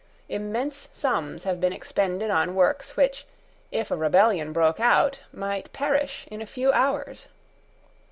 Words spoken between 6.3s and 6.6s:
in a